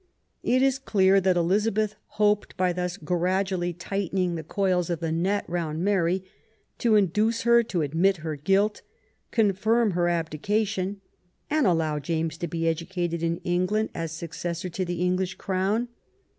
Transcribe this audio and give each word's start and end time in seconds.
It 0.41 0.63
is 0.63 0.79
clear 0.79 1.21
that 1.21 1.37
Eliza 1.37 1.71
beth 1.71 1.93
hoped 2.17 2.57
by 2.57 2.73
thus 2.73 2.97
gradually 2.97 3.71
tightening 3.71 4.33
the 4.33 4.41
coils 4.41 4.89
of 4.89 4.99
the 4.99 5.11
net 5.11 5.45
round 5.47 5.83
Mary 5.83 6.23
to 6.79 6.95
induce 6.95 7.43
her 7.43 7.61
to 7.61 7.83
admit 7.83 8.17
her 8.25 8.35
guilt, 8.35 8.81
confirm 9.29 9.91
her 9.91 10.07
abdication, 10.09 11.01
and 11.51 11.67
allow 11.67 11.99
James 11.99 12.35
to 12.39 12.47
be 12.47 12.67
educated 12.67 13.21
in 13.21 13.37
England 13.43 13.89
as 13.93 14.11
successor 14.11 14.69
to 14.69 14.83
the 14.83 15.03
English 15.03 15.35
Crown. 15.35 15.87